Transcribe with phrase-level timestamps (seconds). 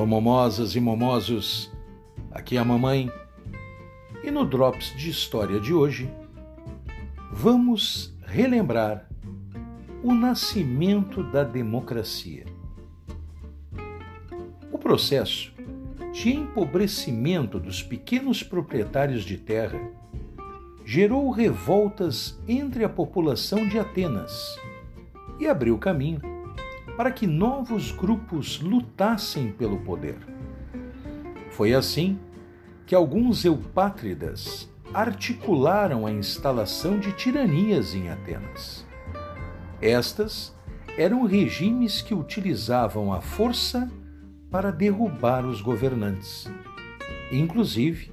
[0.00, 1.70] Alô, momosas e momosos,
[2.30, 3.12] aqui é a mamãe.
[4.24, 6.10] E no Drops de História de hoje,
[7.30, 9.06] vamos relembrar
[10.02, 12.46] o nascimento da democracia.
[14.72, 15.52] O processo
[16.14, 19.78] de empobrecimento dos pequenos proprietários de terra
[20.82, 24.32] gerou revoltas entre a população de Atenas
[25.38, 26.29] e abriu caminho
[27.00, 30.18] para que novos grupos lutassem pelo poder.
[31.50, 32.18] Foi assim
[32.84, 38.86] que alguns eupátridas articularam a instalação de tiranias em Atenas.
[39.80, 40.54] Estas
[40.98, 43.90] eram regimes que utilizavam a força
[44.50, 46.52] para derrubar os governantes,
[47.32, 48.12] inclusive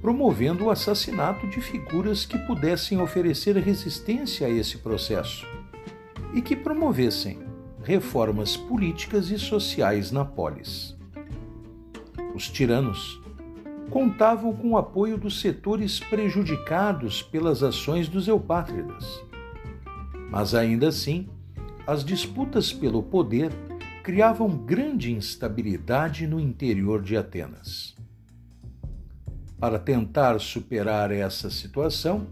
[0.00, 5.44] promovendo o assassinato de figuras que pudessem oferecer resistência a esse processo
[6.32, 7.47] e que promovessem
[7.88, 10.94] reformas políticas e sociais na polis.
[12.34, 13.18] Os tiranos
[13.88, 19.24] contavam com o apoio dos setores prejudicados pelas ações dos eupátridas.
[20.30, 21.30] Mas ainda assim,
[21.86, 23.50] as disputas pelo poder
[24.02, 27.96] criavam grande instabilidade no interior de Atenas.
[29.58, 32.26] Para tentar superar essa situação,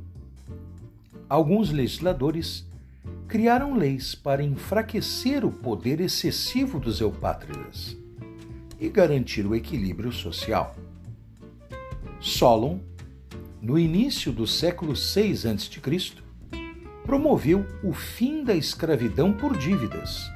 [1.30, 2.68] alguns legisladores
[3.28, 7.96] criaram leis para enfraquecer o poder excessivo dos eupátridas
[8.78, 10.76] e garantir o equilíbrio social.
[12.20, 12.78] Solon,
[13.60, 16.26] no início do século VI a.C.,
[17.04, 20.30] promoveu o fim da escravidão por dívidas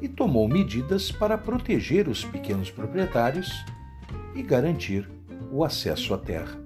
[0.00, 3.50] e tomou medidas para proteger os pequenos proprietários
[4.34, 5.08] e garantir
[5.50, 6.58] o acesso à terra.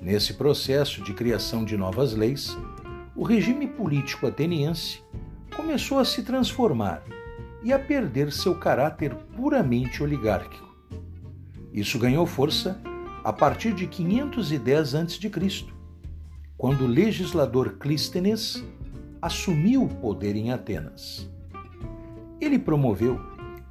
[0.00, 2.56] Nesse processo de criação de novas leis,
[3.14, 5.02] o regime político ateniense
[5.54, 7.02] começou a se transformar
[7.62, 10.74] e a perder seu caráter puramente oligárquico.
[11.72, 12.80] Isso ganhou força
[13.22, 15.66] a partir de 510 a.C.,
[16.56, 18.64] quando o legislador Clístenes
[19.20, 21.30] assumiu o poder em Atenas.
[22.40, 23.20] Ele promoveu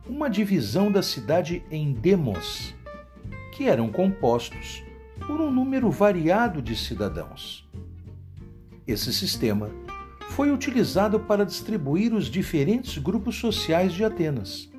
[0.07, 2.73] uma divisão da cidade em demos,
[3.53, 4.83] que eram compostos
[5.25, 7.70] por um número variado de cidadãos
[8.87, 9.69] esse sistema
[10.31, 14.71] foi utilizado para distribuir os diferentes grupos sociais de Atenas: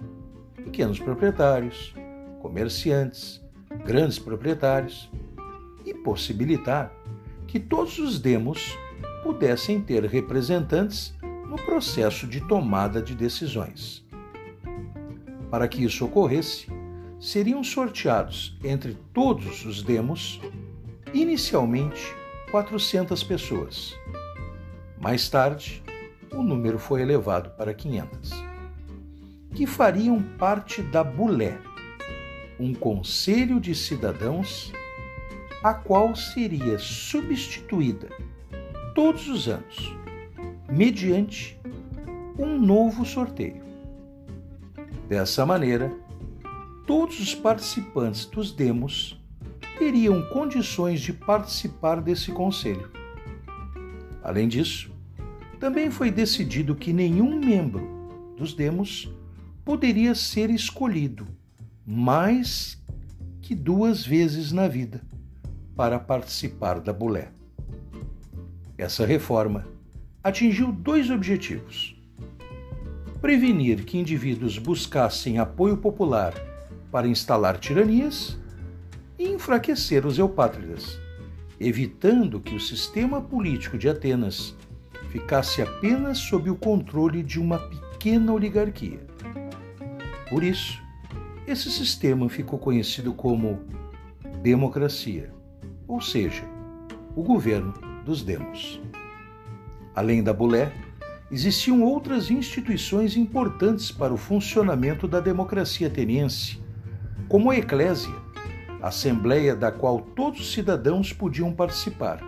[0.57, 1.95] pequenos proprietários,
[2.41, 3.41] comerciantes,
[3.85, 5.11] grandes proprietários,
[5.85, 6.93] e possibilitar
[7.47, 8.79] que todos os demos
[9.23, 11.15] pudessem ter representantes
[11.49, 14.05] no processo de tomada de decisões.
[15.51, 16.67] Para que isso ocorresse,
[17.21, 20.41] seriam sorteados entre todos os demos,
[21.13, 22.17] inicialmente
[22.53, 23.99] 400 pessoas.
[25.01, 25.83] Mais tarde,
[26.31, 28.31] o número foi elevado para 500,
[29.55, 31.59] que fariam parte da Bulé,
[32.61, 34.71] um conselho de cidadãos,
[35.65, 38.11] a qual seria substituída
[38.95, 39.97] todos os anos,
[40.71, 41.59] mediante
[42.39, 43.63] um novo sorteio.
[45.09, 45.91] Dessa maneira,
[46.87, 49.22] todos os participantes dos demos
[49.82, 52.88] teriam condições de participar desse conselho.
[54.22, 54.93] Além disso,
[55.59, 57.82] também foi decidido que nenhum membro
[58.38, 59.12] dos demos
[59.65, 61.26] poderia ser escolhido
[61.84, 62.81] mais
[63.41, 65.03] que duas vezes na vida
[65.75, 67.32] para participar da bulé.
[68.78, 69.66] Essa reforma
[70.22, 72.00] atingiu dois objetivos:
[73.21, 76.34] prevenir que indivíduos buscassem apoio popular
[76.88, 78.41] para instalar tiranias
[79.22, 80.99] e enfraquecer os eupátridas,
[81.60, 84.56] evitando que o sistema político de Atenas
[85.10, 88.99] ficasse apenas sob o controle de uma pequena oligarquia.
[90.28, 90.83] Por isso,
[91.47, 93.60] esse sistema ficou conhecido como
[94.43, 95.33] democracia,
[95.87, 96.43] ou seja,
[97.15, 97.72] o governo
[98.04, 98.81] dos demos.
[99.94, 100.72] Além da bulé,
[101.30, 106.60] existiam outras instituições importantes para o funcionamento da democracia ateniense,
[107.28, 108.13] como a eclésia,
[108.83, 112.21] assembleia da qual todos os cidadãos podiam participar,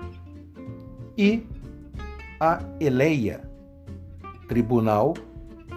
[1.18, 1.44] e
[2.38, 3.48] a Eleia,
[4.46, 5.14] tribunal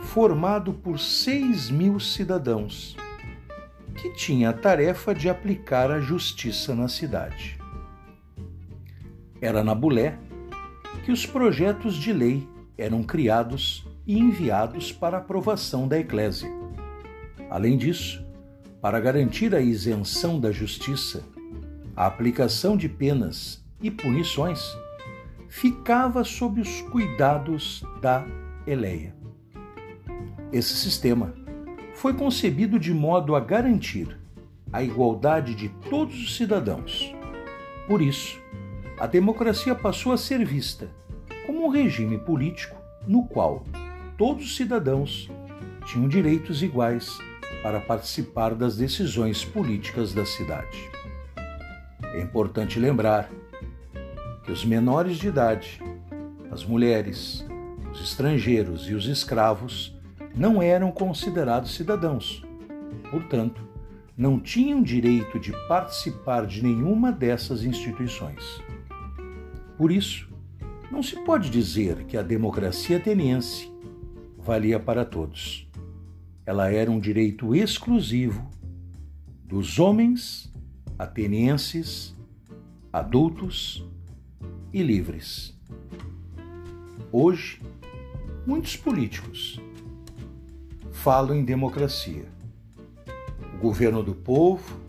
[0.03, 2.95] formado por seis mil cidadãos,
[3.95, 7.57] que tinha a tarefa de aplicar a justiça na cidade.
[9.41, 10.17] Era na Bulé
[11.03, 12.47] que os projetos de lei
[12.77, 16.49] eram criados e enviados para aprovação da Eclésia.
[17.49, 18.26] Além disso,
[18.81, 21.23] para garantir a isenção da justiça,
[21.95, 24.61] a aplicação de penas e punições
[25.49, 28.25] ficava sob os cuidados da
[28.65, 29.15] Eleia.
[30.51, 31.33] Esse sistema
[31.95, 34.17] foi concebido de modo a garantir
[34.71, 37.13] a igualdade de todos os cidadãos.
[37.87, 38.39] Por isso,
[38.99, 40.89] a democracia passou a ser vista
[41.45, 42.75] como um regime político
[43.07, 43.63] no qual
[44.17, 45.29] todos os cidadãos
[45.85, 47.17] tinham direitos iguais
[47.61, 50.89] para participar das decisões políticas da cidade.
[52.13, 53.29] É importante lembrar
[54.43, 55.81] que os menores de idade,
[56.51, 57.45] as mulheres,
[57.91, 59.95] os estrangeiros e os escravos
[60.35, 62.43] não eram considerados cidadãos.
[63.09, 63.61] Portanto,
[64.15, 68.61] não tinham direito de participar de nenhuma dessas instituições.
[69.77, 70.27] Por isso,
[70.91, 73.71] não se pode dizer que a democracia ateniense
[74.37, 75.66] valia para todos.
[76.47, 78.49] Ela era um direito exclusivo
[79.43, 80.49] dos homens
[80.97, 82.15] atenienses,
[82.91, 83.85] adultos
[84.71, 85.53] e livres.
[87.11, 87.61] Hoje,
[88.45, 89.59] muitos políticos
[90.93, 92.29] falam em democracia.
[93.55, 94.79] O governo do povo,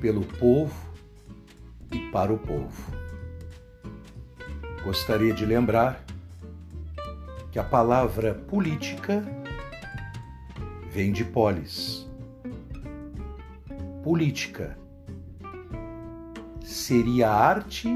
[0.00, 0.92] pelo povo
[1.92, 2.92] e para o povo.
[4.82, 6.04] Gostaria de lembrar
[7.52, 9.24] que a palavra política
[10.90, 12.08] vem de polis.
[14.02, 14.76] Política
[16.60, 17.88] seria a arte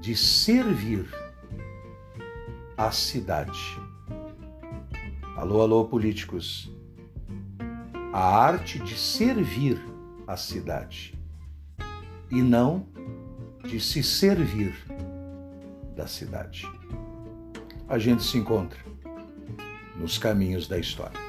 [0.00, 1.08] de servir
[2.76, 3.80] a cidade.
[5.34, 6.70] Alô, alô, políticos.
[8.12, 9.82] A arte de servir
[10.26, 11.18] a cidade
[12.30, 12.86] e não
[13.64, 14.74] de se servir
[15.96, 16.70] da cidade.
[17.88, 18.78] A gente se encontra
[19.96, 21.25] nos caminhos da história.